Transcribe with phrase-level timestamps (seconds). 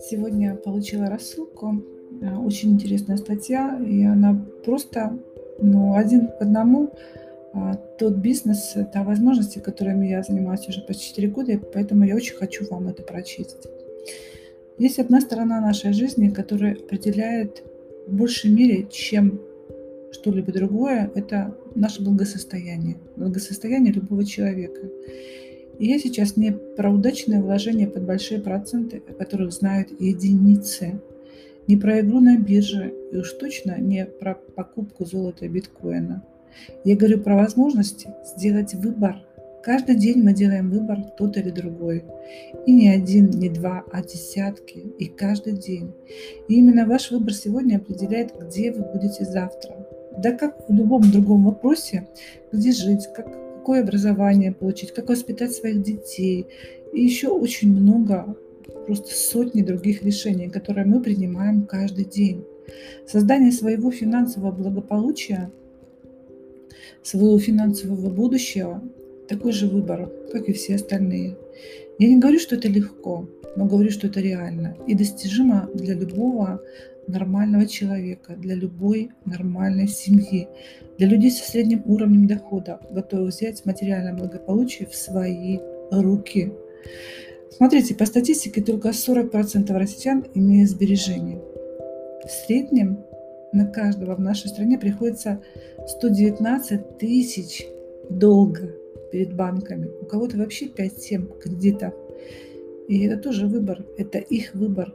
[0.00, 1.82] Сегодня получила рассылку.
[2.22, 5.18] Э, очень интересная статья, и она просто
[5.58, 6.90] ну, один к одному
[7.52, 12.14] а, тот бизнес, та возможности, которыми я занимаюсь уже почти 4 года, и поэтому я
[12.14, 13.68] очень хочу вам это прочесть.
[14.78, 17.64] Есть одна сторона нашей жизни, которая определяет
[18.06, 19.40] в большей мере, чем
[20.12, 24.88] что-либо другое, это наше благосостояние, благосостояние любого человека.
[25.78, 31.00] И я сейчас не про удачное вложение под большие проценты, о которых знают единицы,
[31.68, 36.24] не про игру на бирже и уж точно не про покупку золота и биткоина.
[36.84, 39.22] Я говорю про возможность сделать выбор.
[39.62, 42.04] Каждый день мы делаем выбор тот или другой.
[42.66, 44.78] И не один, не два, а десятки.
[44.98, 45.92] И каждый день.
[46.48, 49.87] И именно ваш выбор сегодня определяет, где вы будете завтра.
[50.18, 52.08] Да как в любом другом вопросе,
[52.52, 53.26] где жить, как
[53.58, 56.46] какое образование получить, как воспитать своих детей.
[56.94, 58.34] И еще очень много,
[58.86, 62.44] просто сотни других решений, которые мы принимаем каждый день.
[63.06, 65.50] Создание своего финансового благополучия,
[67.02, 68.82] своего финансового будущего–
[69.28, 71.36] такой же выбор, как и все остальные.
[71.98, 76.62] Я не говорю, что это легко, но говорю, что это реально и достижимо для любого
[77.08, 80.48] нормального человека, для любой нормальной семьи,
[80.98, 85.58] для людей со средним уровнем дохода, готовых взять материальное благополучие в свои
[85.90, 86.52] руки.
[87.56, 91.40] Смотрите, по статистике только 40% россиян имеют сбережения.
[92.24, 93.04] В среднем
[93.52, 95.40] на каждого в нашей стране приходится
[95.86, 97.66] 119 тысяч
[98.10, 98.70] долга
[99.10, 99.88] перед банками.
[100.02, 101.94] У кого-то вообще 5-7 кредитов.
[102.88, 104.94] И это тоже выбор, это их выбор.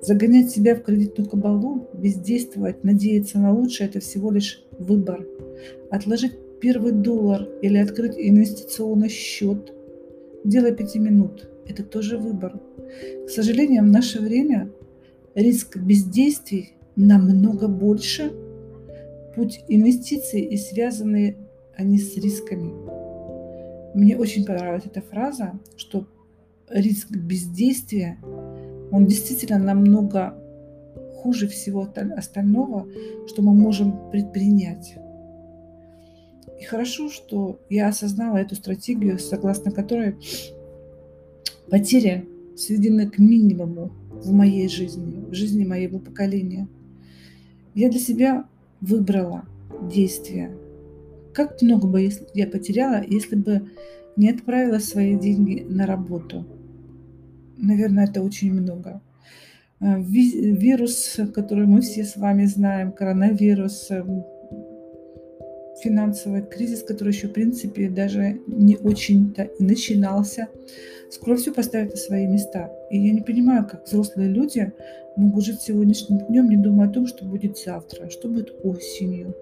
[0.00, 5.26] Загонять себя в кредитную кабалу, бездействовать, надеяться на лучшее– это всего лишь выбор.
[5.90, 9.72] Отложить первый доллар или открыть инвестиционный счет,
[10.44, 12.60] делая пяти минут– это тоже выбор.
[13.26, 14.70] К сожалению, в наше время
[15.34, 18.32] риск бездействий намного больше.
[19.34, 21.36] Путь инвестиций и связанные
[21.76, 22.72] они с рисками.
[23.94, 26.06] Мне очень понравилась эта фраза, что
[26.68, 28.18] риск бездействия
[28.94, 30.38] он действительно намного
[31.16, 32.86] хуже всего остального,
[33.26, 34.94] что мы можем предпринять.
[36.60, 40.14] И хорошо, что я осознала эту стратегию, согласно которой
[41.68, 46.68] потери сведены к минимуму в моей жизни, в жизни моего поколения.
[47.74, 48.44] Я для себя
[48.80, 49.44] выбрала
[49.90, 50.56] действия.
[51.32, 53.68] Как много бы я потеряла, если бы
[54.14, 56.46] не отправила свои деньги на работу–
[57.56, 59.00] наверное, это очень много.
[59.80, 64.24] Э, вирус, который мы все с вами знаем, коронавирус, эм,
[65.82, 70.48] финансовый кризис, который еще, в принципе, даже не очень-то и начинался,
[71.10, 72.70] скоро все поставит на свои места.
[72.90, 74.72] И я не понимаю, как взрослые люди
[75.16, 79.34] могут жить сегодняшним днем, не думая о том, что будет завтра, что будет осенью.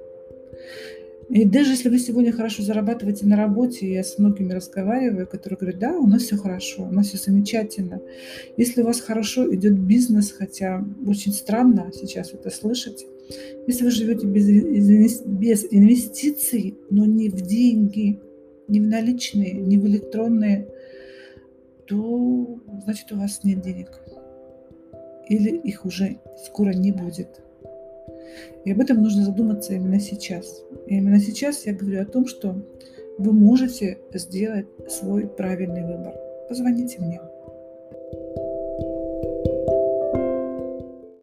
[1.32, 5.80] И даже если вы сегодня хорошо зарабатываете на работе, я с многими разговариваю, которые говорят,
[5.80, 8.02] да, у нас все хорошо, у нас все замечательно.
[8.58, 13.06] Если у вас хорошо идет бизнес, хотя очень странно сейчас это слышать,
[13.66, 18.20] если вы живете без, без инвестиций, но не в деньги,
[18.68, 20.68] не в наличные, не в электронные,
[21.86, 23.88] то значит у вас нет денег.
[25.30, 27.40] Или их уже скоро не будет.
[28.64, 30.62] И об этом нужно задуматься именно сейчас.
[30.86, 32.56] И именно сейчас я говорю о том, что
[33.18, 36.14] вы можете сделать свой правильный выбор.
[36.48, 37.20] Позвоните мне.